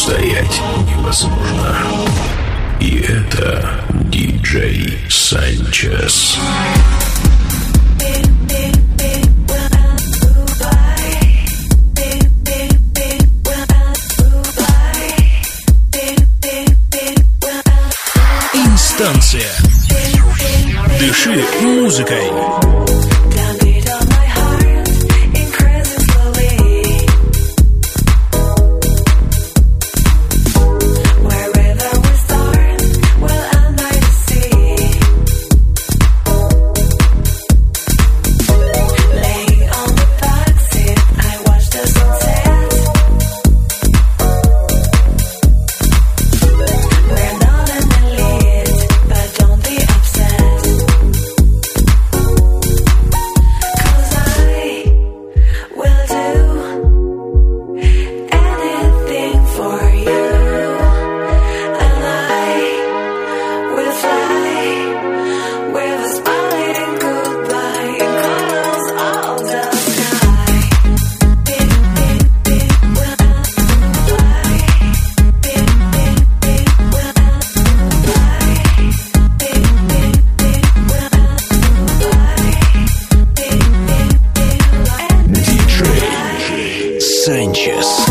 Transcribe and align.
устоять 0.00 0.62
невозможно. 0.88 1.76
И 2.80 3.00
это 3.00 3.84
диджей 4.06 4.98
Санчес. 5.10 6.38
Инстанция. 18.54 19.52
Дыши 20.98 21.44
музыкой. 21.60 22.30
Санчес. 87.24 88.09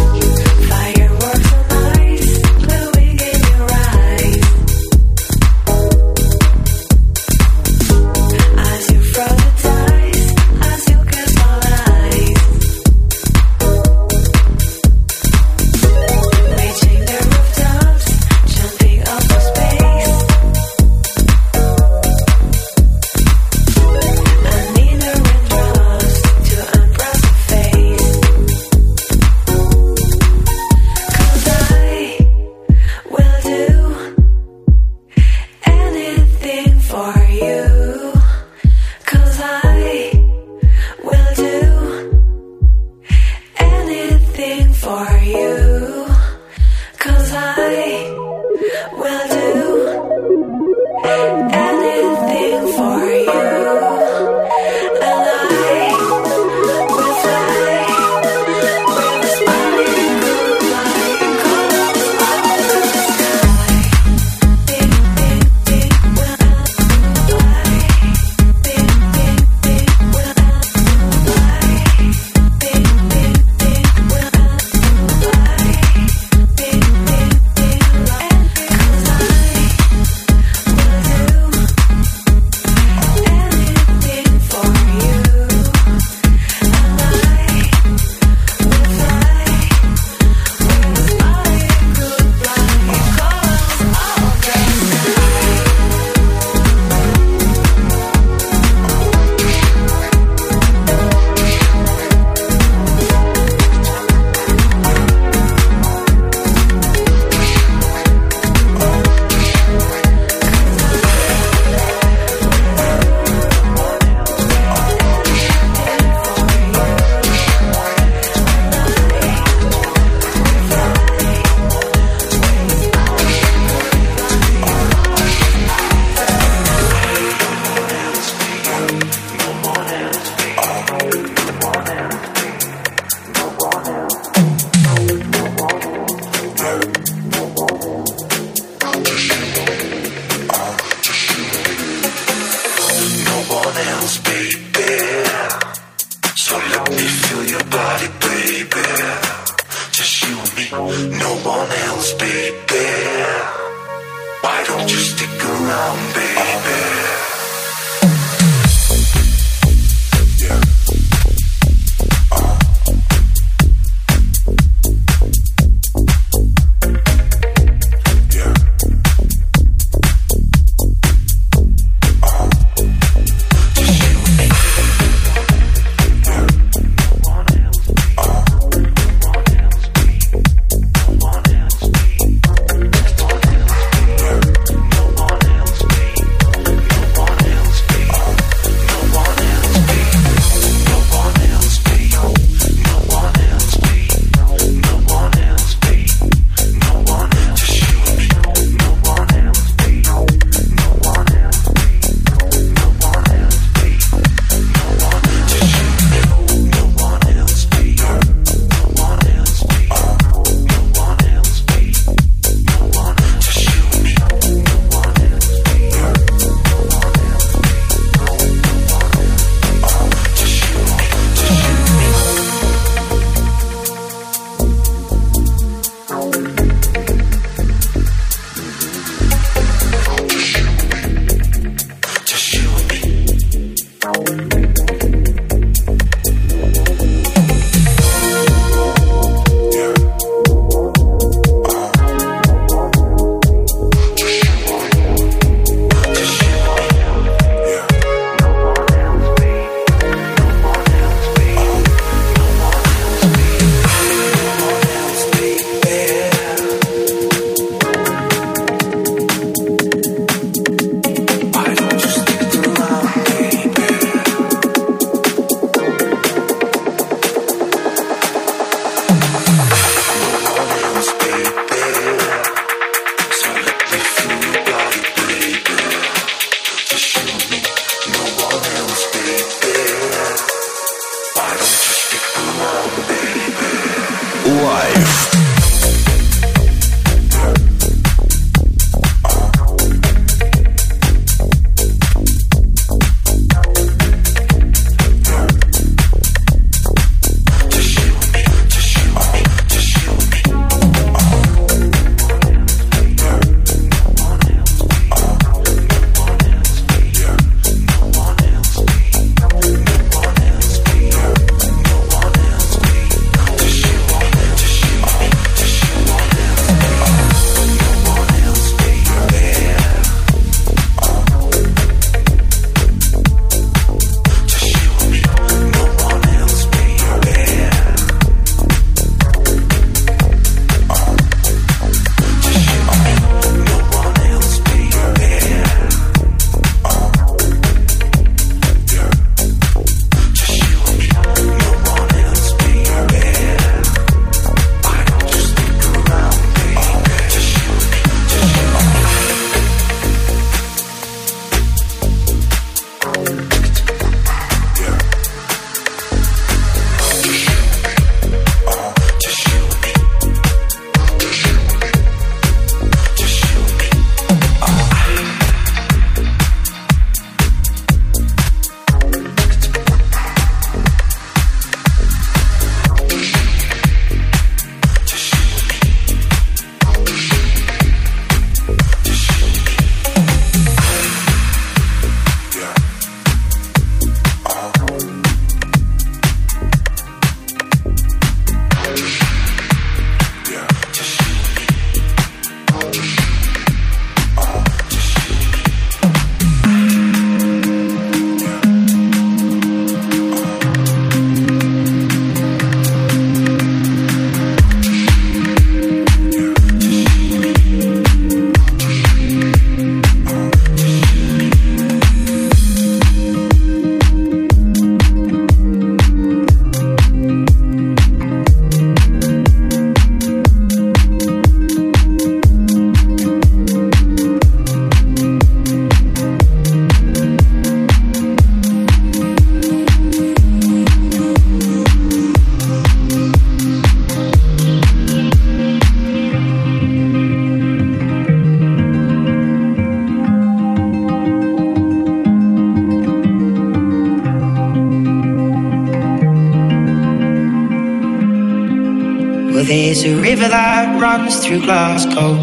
Runs 451.00 451.46
through 451.46 451.62
Glasgow. 451.62 452.34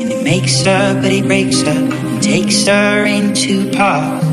And 0.00 0.10
it 0.10 0.22
makes 0.22 0.62
her, 0.62 0.94
but 1.02 1.10
it 1.10 1.24
breaks 1.24 1.62
her, 1.62 1.70
and 1.70 2.22
takes 2.22 2.66
her 2.66 3.04
into 3.04 3.70
parts. 3.72 4.26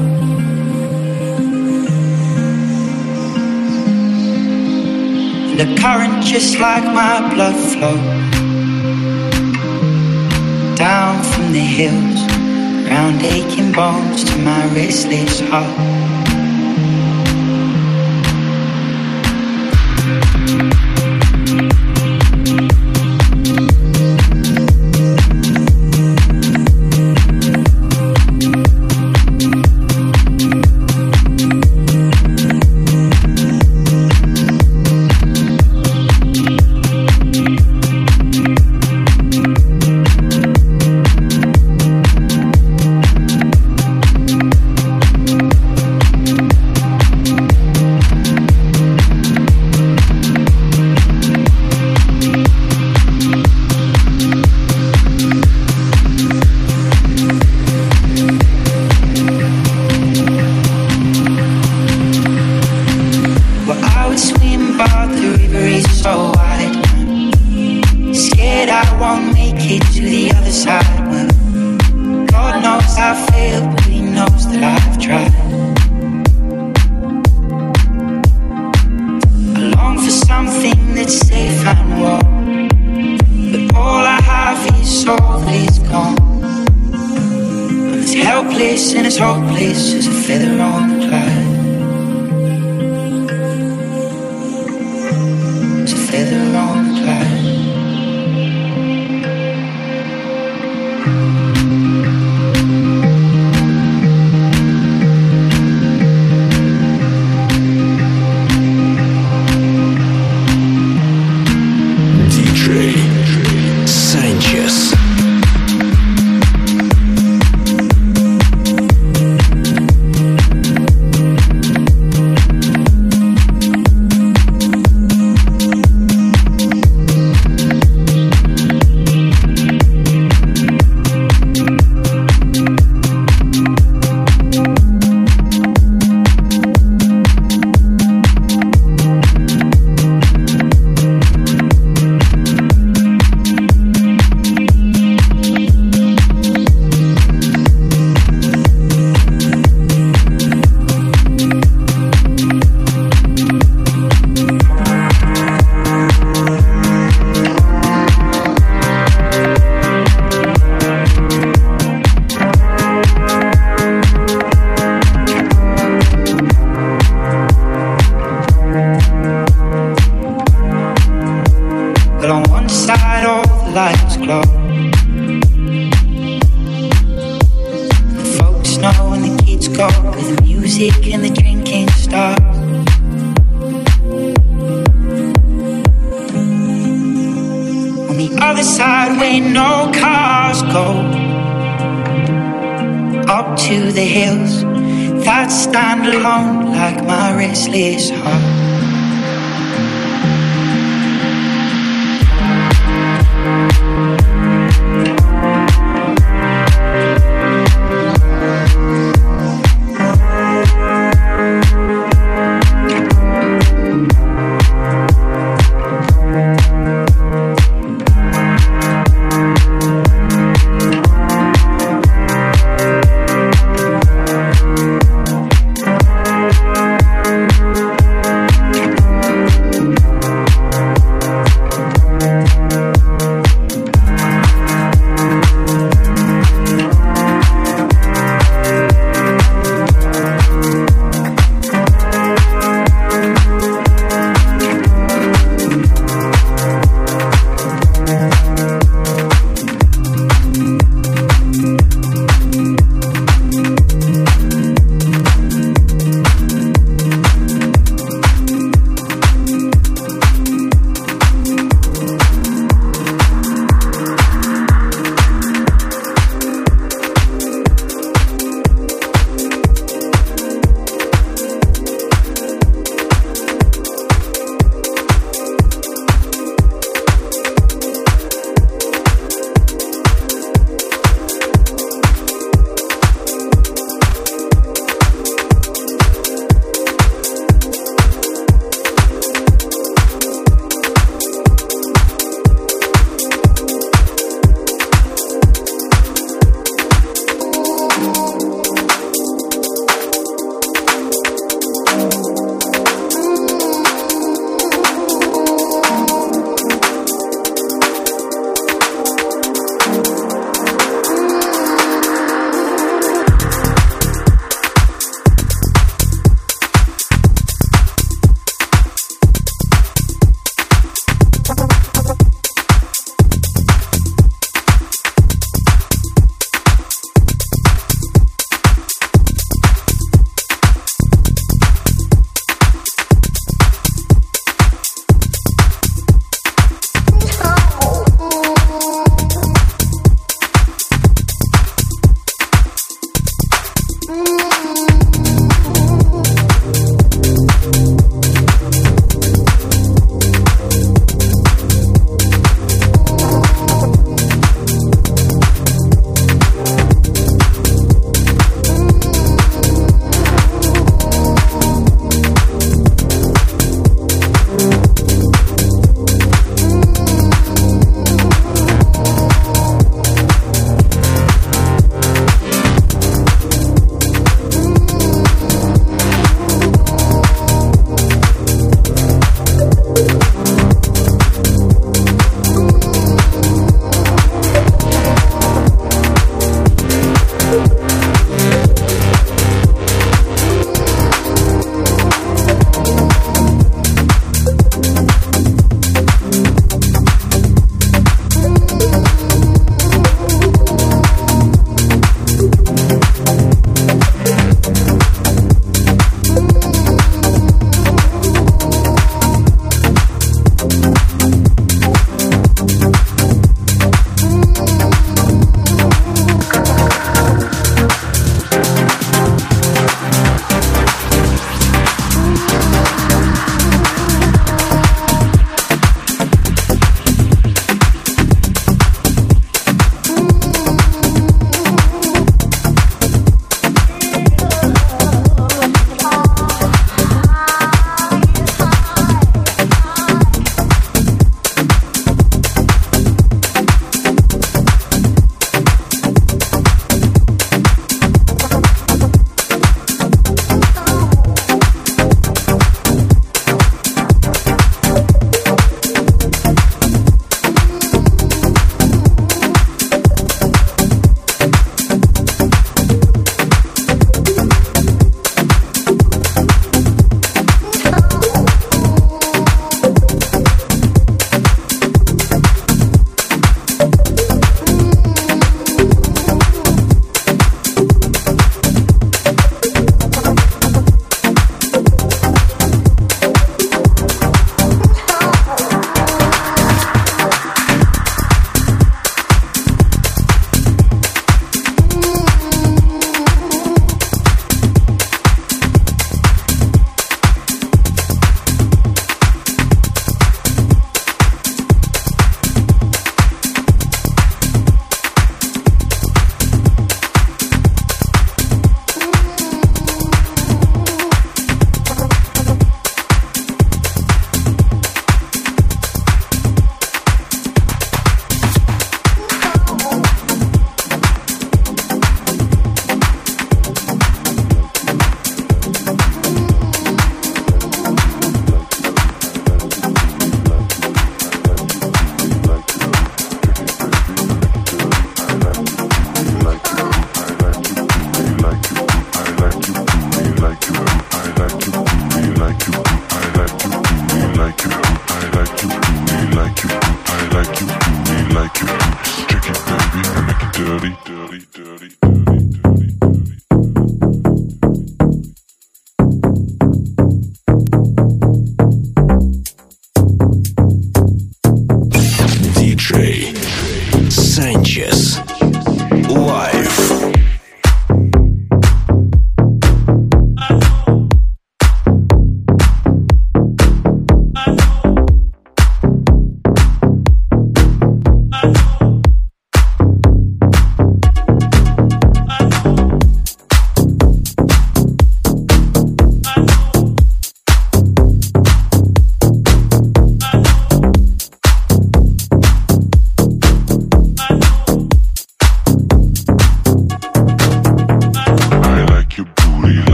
The 5.58 5.76
current 5.82 6.24
just 6.24 6.60
like 6.60 6.84
my 6.84 7.34
blood 7.34 7.56
flow 7.74 7.98
down 10.76 11.24
from 11.24 11.52
the 11.54 11.60
hills, 11.60 12.22
round 12.88 13.24
aching 13.24 13.72
bones 13.72 14.24
to 14.26 14.38
my 14.38 14.68
restless 14.76 15.40
heart. 15.40 15.97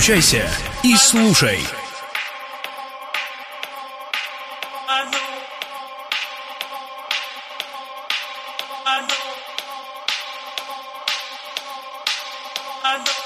Подключайся 0.00 0.48
и 0.82 0.96
слушай. 0.96 1.60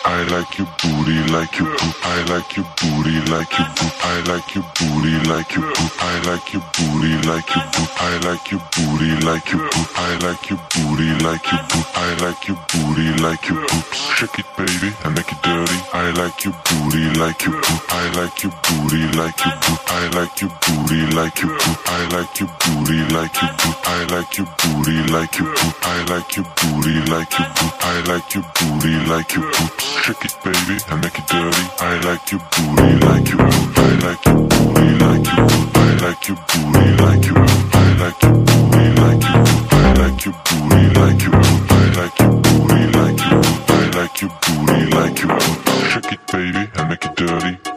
I 0.05 0.25
like 0.31 0.59
your 0.59 0.67
booty, 0.83 1.33
like 1.33 1.57
your 1.61 1.77
poop. 1.77 1.95
I 2.03 2.25
like 2.29 2.57
your 2.57 2.67
booty, 2.81 3.21
like 3.31 3.57
your 3.57 3.69
poop. 3.77 3.93
I 4.03 4.21
like 4.27 4.55
your 4.57 4.65
booty, 4.75 5.29
like 5.29 5.55
your 5.55 5.73
poop. 5.85 6.03
I 6.03 6.21
like 6.27 6.53
your 6.53 6.63
booty, 6.77 7.15
like 7.29 7.49
your 7.55 7.65
poop. 7.73 7.91
I 8.01 8.19
like 8.25 8.51
your 8.51 8.61
booty, 8.75 9.11
like 9.27 9.51
your 9.53 9.69
poop. 9.69 9.89
I 9.97 10.17
like 10.25 10.51
your 10.51 10.61
booty, 10.73 11.11
like 11.25 11.47
your 11.51 11.63
poop. 11.69 11.87
I 11.95 12.09
like 12.23 12.49
your 12.49 12.59
booty, 12.73 13.09
like 13.23 13.49
your 13.49 13.67
poop. 13.67 13.85
Shake 14.17 14.39
it, 14.39 14.47
baby, 14.57 14.95
and 15.05 15.15
make 15.15 15.31
it 15.33 15.43
dirty. 15.43 15.79
I 15.93 16.11
like 16.13 16.45
your 16.45 16.55
booty, 16.65 17.05
like 17.21 17.45
your 17.45 17.61
poop. 17.61 17.81
I 17.89 18.05
like 18.17 18.43
your 18.43 18.53
booty, 18.65 19.03
like 19.19 19.39
your 19.45 19.57
poop. 19.61 19.81
I 19.89 20.09
like 20.17 20.41
your 20.41 20.51
booty, 20.65 21.01
like 21.17 21.39
your 21.41 21.53
poop. 21.59 21.79
I 21.87 22.01
like 22.15 22.39
your 22.41 22.49
booty, 22.63 23.01
like 23.15 23.37
your 23.37 23.53
poop. 23.59 23.77
I 23.87 24.05
like 24.13 24.37
your 24.37 24.47
booty, 24.61 24.97
like 25.13 25.39
your 25.39 25.49
poop. 25.55 25.75
I 25.85 26.05
like 26.11 26.37
your 26.37 26.47
booty, 26.57 26.97
like 27.13 27.39
your 27.39 27.49
poop. 27.57 27.75
I 27.85 27.95
like 28.09 28.35
your 28.35 28.45
booty, 28.57 28.95
like 29.11 29.35
your 29.35 29.45
poop. 29.53 29.81
Shake 29.81 30.25
it, 30.25 30.35
baby, 30.45 30.77
and 30.91 31.01
make 31.03 31.19
it 31.19 31.27
dirty. 31.27 31.65
I 31.81 32.01
like 32.05 32.31
your 32.33 32.41
booty, 32.53 32.91
like 33.07 33.29
you. 33.31 33.37
Boot 33.39 33.75
I 33.77 33.91
like 34.07 34.25
your 34.27 34.41
booty, 34.49 34.89
like 35.05 35.27
you. 35.27 35.45
I 35.75 35.84
like 36.01 36.29
your 36.29 36.37
booty, 36.37 37.03
like 37.03 37.25
you. 37.27 37.35
I 37.37 37.97
like 38.01 38.23
your 38.23 38.33
booty, 38.33 38.85
like 39.01 39.23
you. 39.23 39.43
I 39.71 39.95
like 39.99 40.25
your 40.25 40.35
booty, 40.45 40.83
like 41.01 41.23
you. 41.23 41.33
I 41.33 41.93
like 41.97 42.19
your 42.19 42.31
booty, 42.41 42.87
like 42.99 43.21
you. 43.21 43.41
I 43.69 43.91
like 43.97 44.21
your 44.23 44.31
booty, 44.43 44.87
like 44.97 45.19
you. 45.23 45.29
Shake 45.91 46.13
it, 46.13 46.27
baby, 46.33 46.71
and 46.77 46.89
make 46.89 47.05
it 47.05 47.17
dirty. 47.17 47.74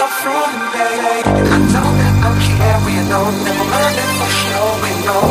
your 0.00 0.08
I 0.08 1.60
know 1.72 1.88
that 2.00 2.14
I'm 2.24 2.36
here, 2.40 2.78
we 2.88 2.94
know 3.10 3.26
Never 3.44 3.66
mind 3.68 3.98
if 4.00 4.10
for 4.16 4.30
sure 4.40 4.74
we 4.80 4.92
know. 5.04 5.24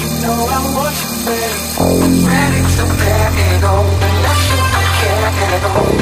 You 0.00 0.08
know 0.20 0.38
I 0.44 0.60
want 0.76 0.96
you, 1.00 1.10
babe 1.24 1.56
I'm 1.80 2.14
ready 2.28 2.60
to 2.76 2.84
bear 3.00 3.32
it 3.48 3.64
all. 3.64 3.88
Unless 4.06 4.42
you 4.50 4.60
care 5.00 5.32
at 5.48 5.64
all 5.72 5.96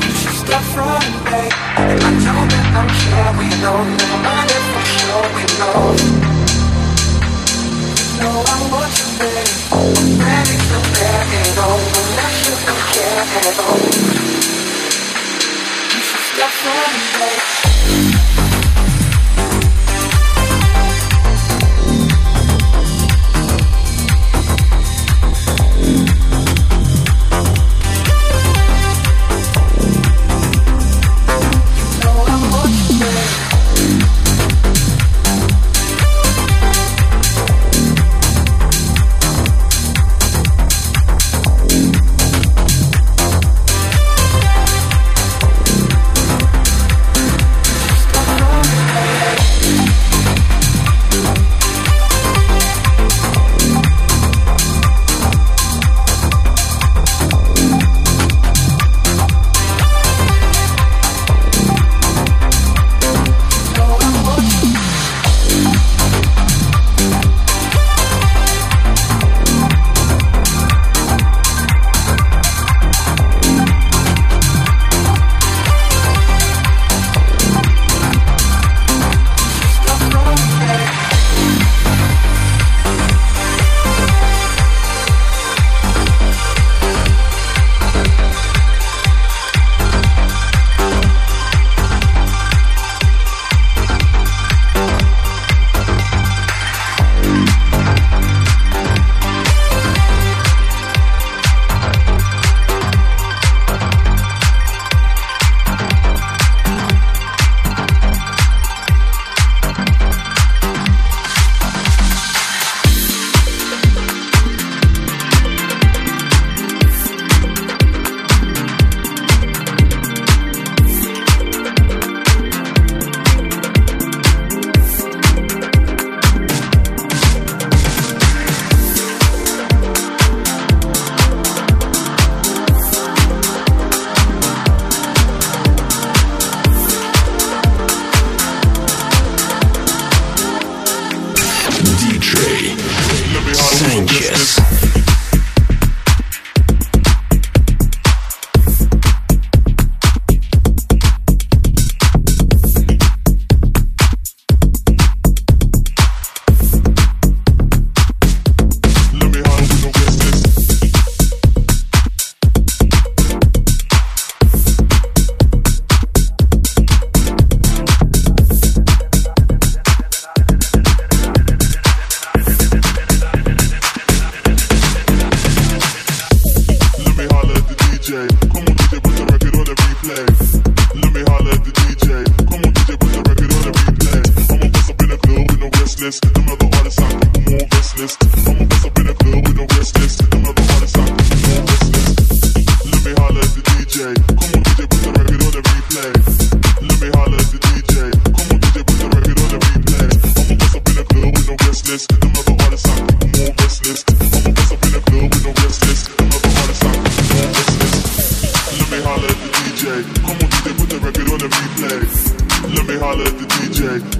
You 0.00 0.12
just 0.24 0.48
I 0.56 2.10
know 2.24 2.40
that 2.52 2.68
I'm 2.80 2.88
here, 3.00 3.32
we 3.36 3.46
know 3.60 3.78
Never 4.00 4.18
mind 4.24 4.48
for 4.72 4.84
sure 4.96 5.28
we 5.36 5.44
know. 5.60 5.80
You 8.00 8.16
know 8.22 8.36
I 8.48 8.58
want 8.72 8.94
you 8.98 9.03
Nothing, 16.36 17.20
babe. 17.20 17.53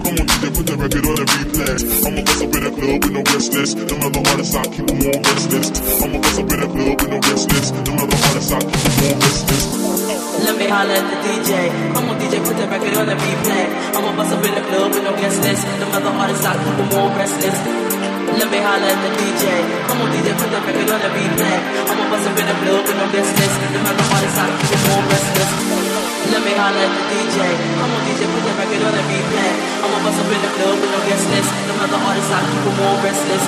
Come 0.05 0.21
on, 0.21 0.27
DJ, 0.29 0.53
put 0.53 0.67
the 0.69 0.77
record 0.77 1.07
on 1.09 1.17
the 1.17 1.25
replay. 1.25 1.81
I'ma 2.05 2.21
bust 2.29 2.43
up 2.45 2.55
in 2.55 2.63
the 2.65 2.71
club 2.77 3.01
with 3.05 3.13
no 3.17 3.23
restless. 3.25 3.71
Them 3.73 4.01
other 4.05 4.21
artists, 4.21 4.55
I 4.55 4.63
keep 4.69 4.87
them 4.87 5.01
all 5.01 5.21
restless. 5.25 5.69
I'ma 6.05 6.19
bust 6.21 6.39
up 6.41 6.53
in 6.53 6.61
the 6.61 6.69
club 6.69 6.97
with 7.01 7.11
no 7.11 7.19
restless. 7.25 7.69
Them 7.73 7.97
other 8.05 8.19
artists, 8.21 8.53
I 8.53 8.61
keep 8.61 8.81
them 8.85 9.01
all 9.01 9.17
restless. 9.25 9.65
Let 10.45 10.55
me 10.61 10.67
holler 10.69 10.93
at 11.01 11.07
the 11.09 11.19
DJ. 11.25 11.51
Come 11.97 12.09
on, 12.11 12.17
DJ, 12.21 12.35
put 12.45 12.57
that 12.61 12.69
record 12.69 12.95
on 13.01 13.07
the 13.09 13.17
replay. 13.17 13.65
I'ma 13.97 14.11
bust 14.13 14.33
up 14.37 14.45
in 14.45 14.53
the 14.53 14.65
club 14.69 14.89
with 14.93 15.05
no 15.09 15.13
guest 15.17 15.41
list. 15.41 15.65
Them 15.65 15.91
other 15.97 16.13
artists, 16.13 16.45
I 16.45 16.53
keep 16.53 16.77
them 16.77 16.91
all 17.01 17.09
restless. 17.17 17.94
Let 18.35 18.51
me 18.51 18.59
holler 18.59 18.91
at 18.91 18.99
the 18.99 19.11
DJ. 19.15 19.47
Come 19.87 20.03
on, 20.03 20.11
DJ, 20.11 20.35
put 20.35 20.51
that 20.51 20.67
record 20.67 20.91
on 20.91 20.99
the 20.99 21.11
replay. 21.15 21.55
I'ma 21.87 22.05
bust 22.11 22.27
up 22.27 22.35
in 22.35 22.47
the 22.51 22.57
club 22.67 22.83
with 22.83 22.99
no 22.99 23.07
list. 23.15 23.31
Them 23.39 23.87
other 23.87 24.07
artists, 24.11 24.39
I 24.43 24.47
keep 24.59 24.75
them 24.75 25.07
restless. 25.07 25.51
Let 26.35 26.43
me 26.43 26.53
holler 26.59 26.83
at 26.83 26.93
the 26.99 27.03
DJ. 27.15 27.39
Come 27.79 27.95
on, 27.95 28.01
DJ, 28.03 28.27
put 28.27 28.43
that 28.43 28.59
record 28.59 28.83
on 28.83 28.93
the 28.99 29.03
replay. 29.07 29.51
I'ma 29.87 29.99
bust 30.03 30.19
up 30.19 30.31
in 30.35 30.41
the 30.43 30.51
club 30.51 30.77
with 30.83 30.91
no 30.91 31.01
list. 31.07 31.31
Them 31.31 31.79
other 31.79 32.01
artists, 32.03 32.33
I 32.35 32.41
keep 32.43 32.75
them 32.75 32.97
restless. 33.07 33.45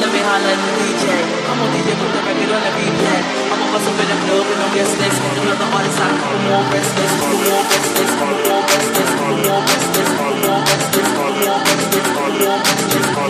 Let 0.00 0.08
me 0.08 0.20
holler 0.24 0.56
at 0.56 0.60
the 0.64 0.72
DJ. 0.80 1.04
Come 1.44 1.60
on, 1.60 1.68
DJ, 1.76 1.88
put 2.00 2.08
the 2.08 2.20
record 2.24 2.48
on 2.48 2.60
the 2.64 2.72
replay. 2.80 3.20
I'ma 3.52 3.66
bust 3.76 3.88
up 3.92 3.98
in 4.00 4.08
the 4.08 4.16
club 4.24 4.44
with 4.48 4.56
no 4.56 4.66
list. 4.72 5.20
Them 5.36 5.52
other 5.52 5.68
artists, 5.68 6.00
I 6.00 6.08
keep 6.16 6.32
them 6.48 6.64
restless. 6.72 7.12
All 7.28 7.44
restless. 7.44 8.12
All 8.24 8.64
restless. 8.72 9.10
All 9.20 9.60
restless. 9.68 10.10
All 10.16 10.64
restless. 10.64 10.96
Keep 10.96 11.12
restless. 11.12 12.17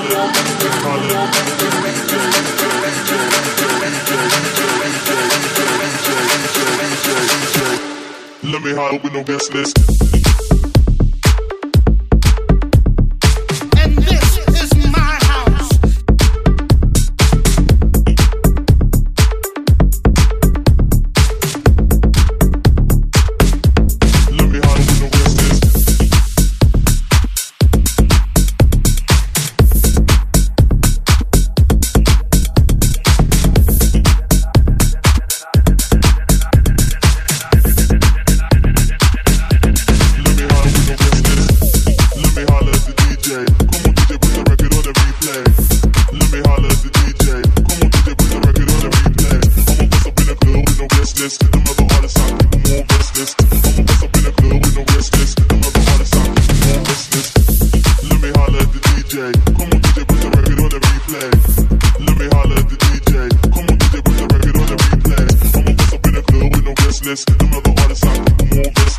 Let 0.08 0.16
me 8.62 8.72
holler 8.72 8.98
with 9.00 9.12
no 9.12 9.22
guest 9.22 9.52
list. 9.52 10.17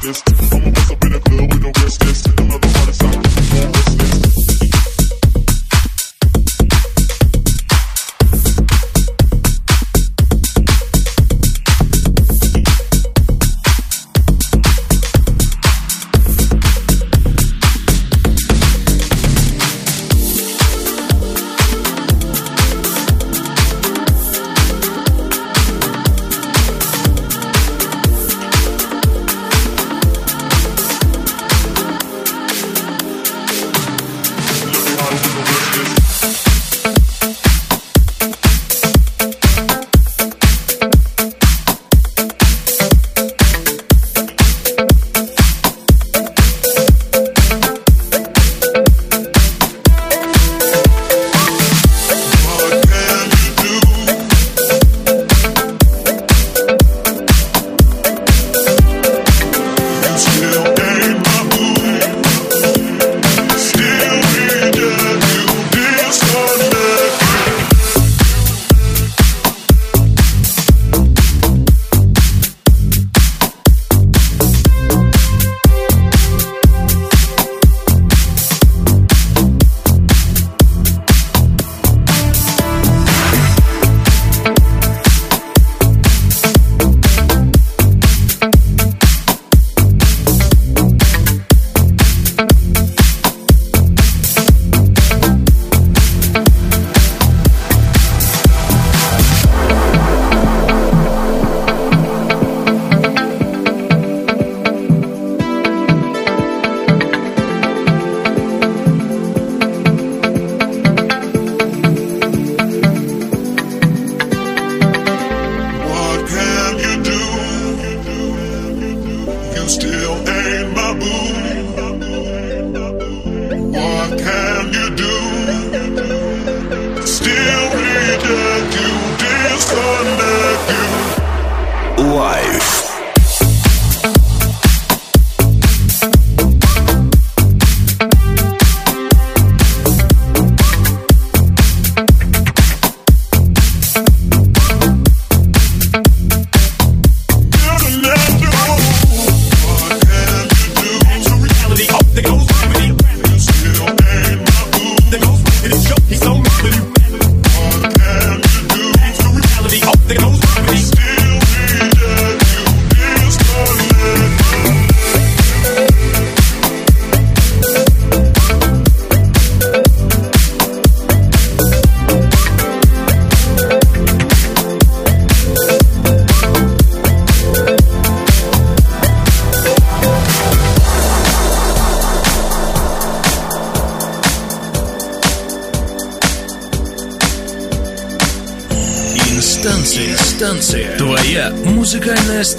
this. 0.10 0.79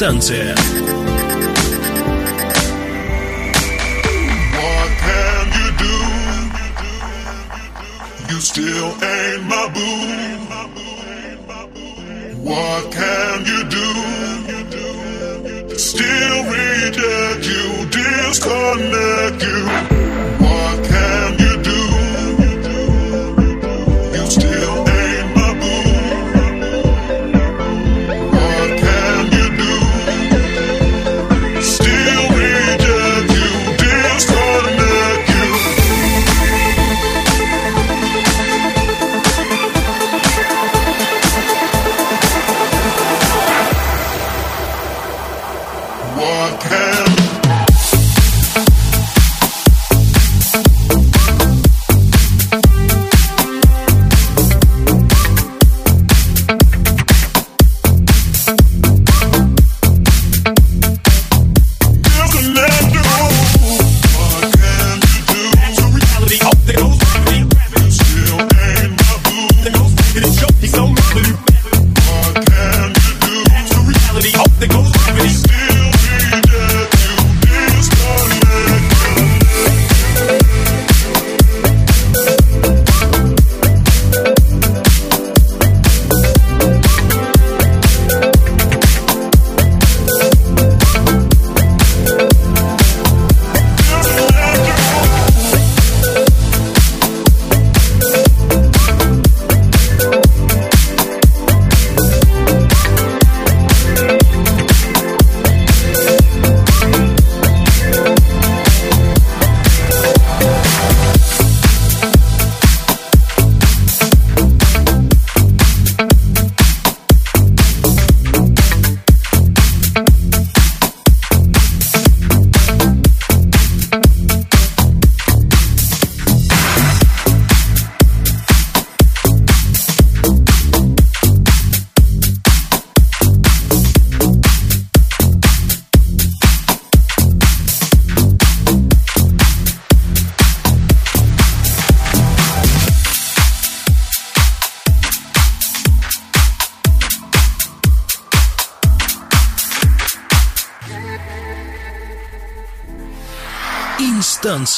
distancia. 0.00 0.59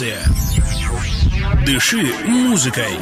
Инстанция. 0.02 0.18
Дыши 1.64 2.02
музыкой. 2.26 2.98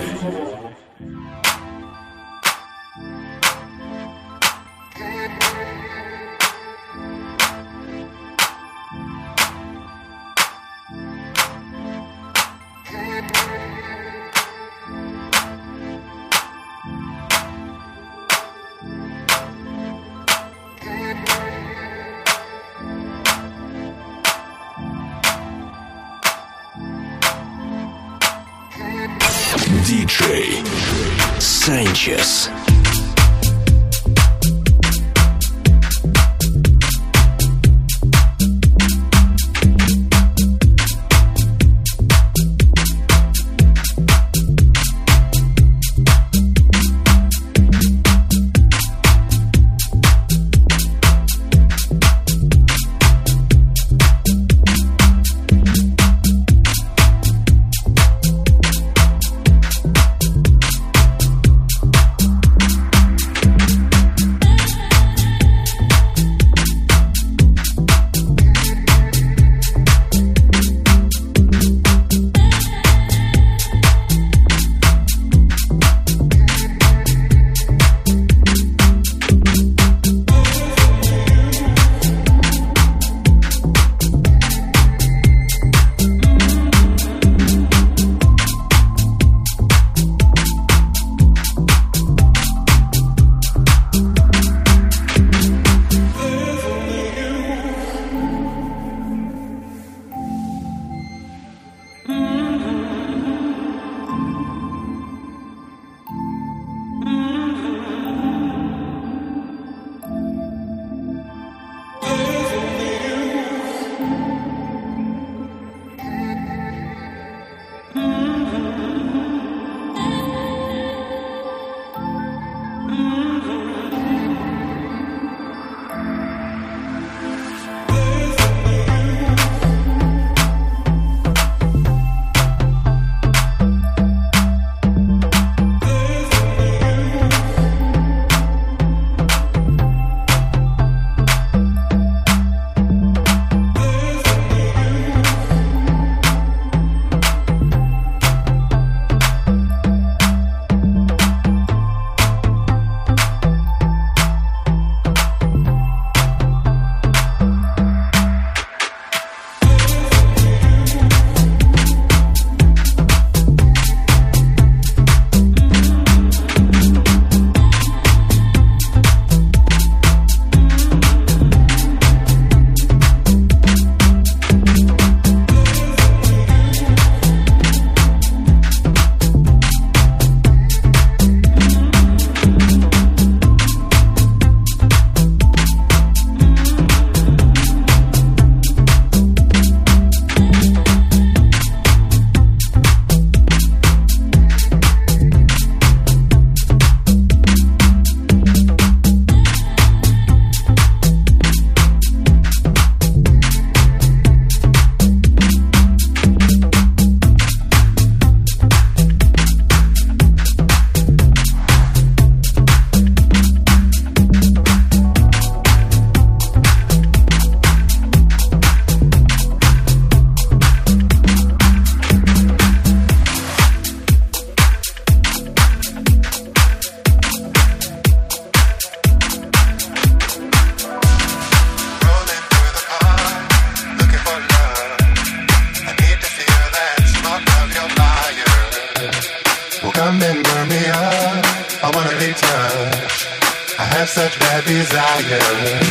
desire. 244.91 245.90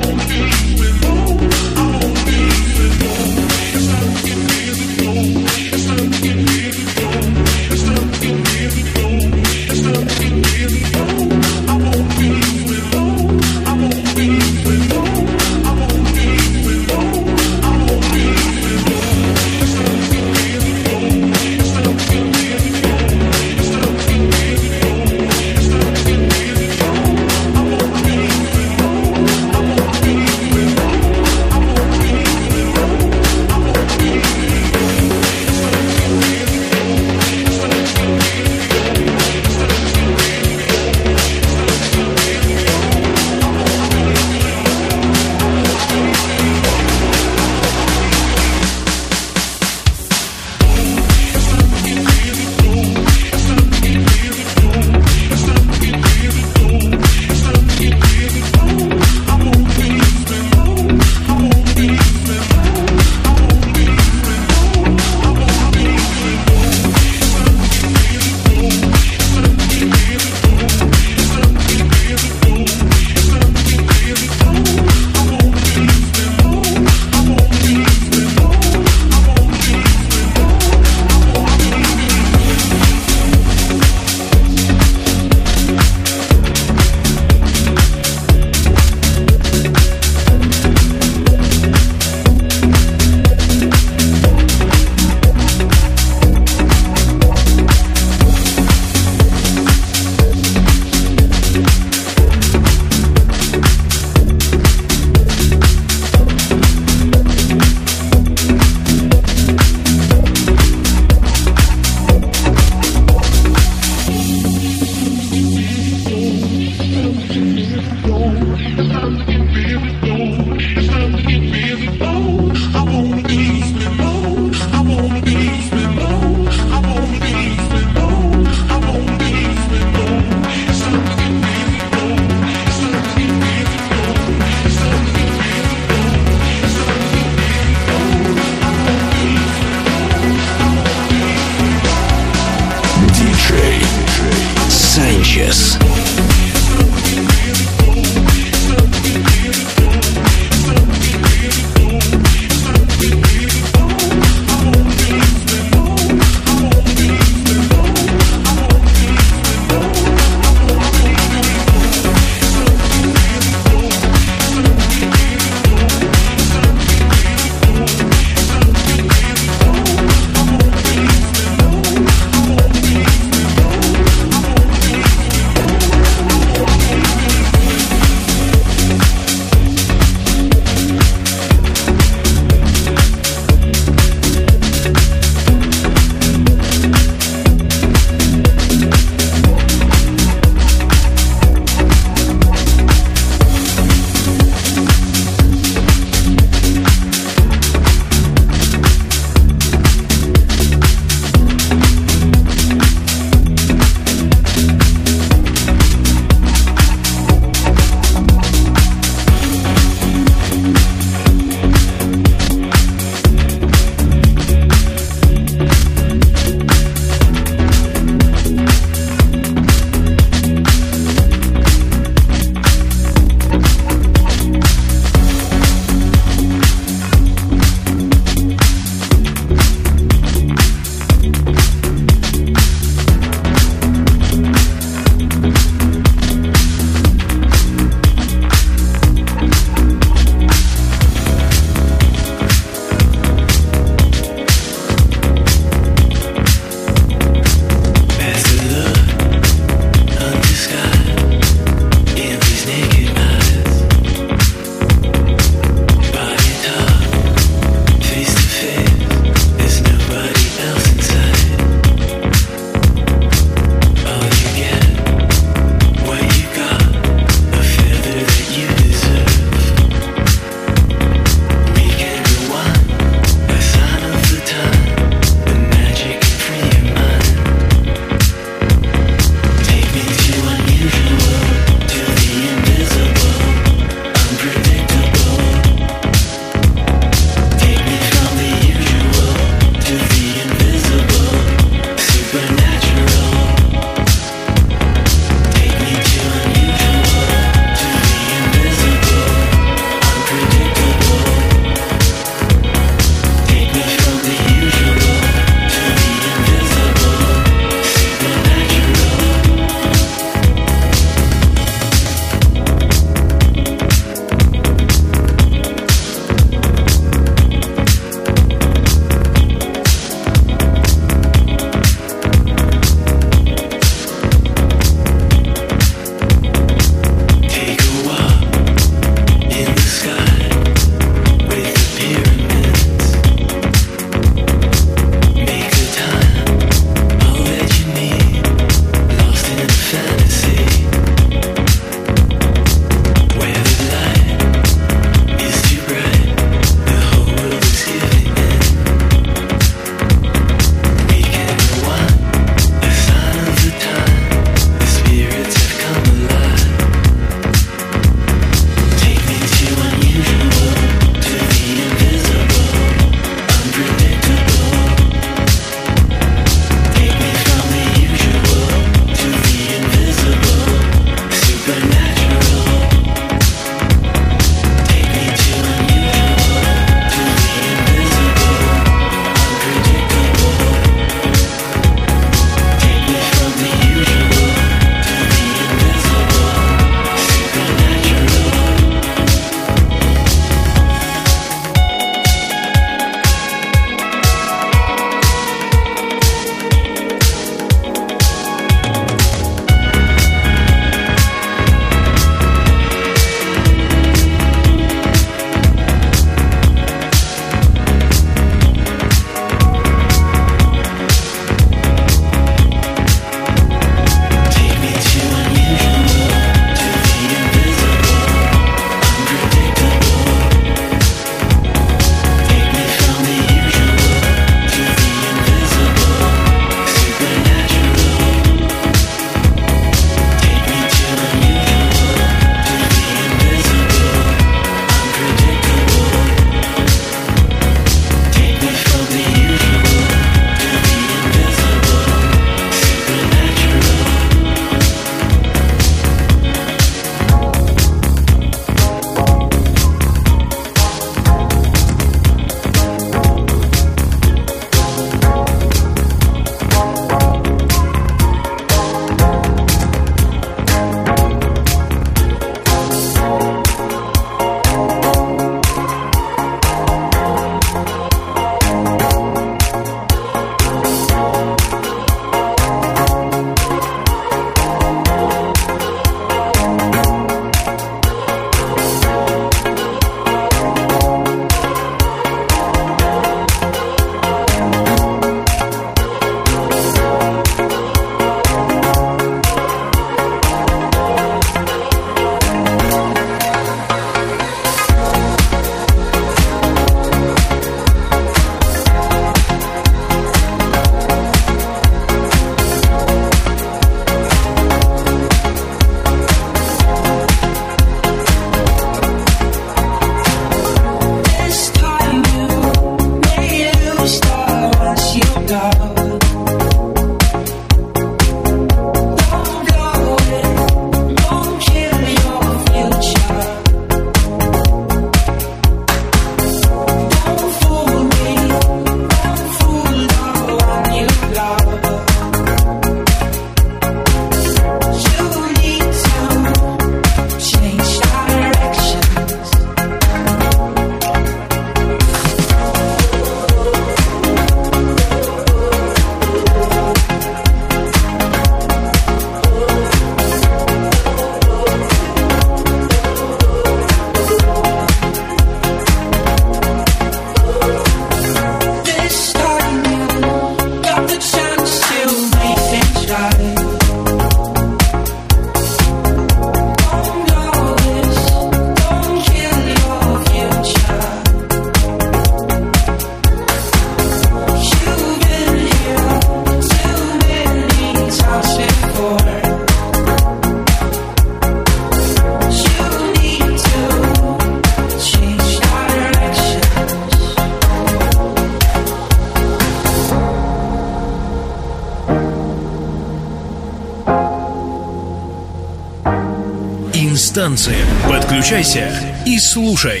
Подключайся 598.46 598.92
и 599.26 599.40
слушай. 599.40 600.00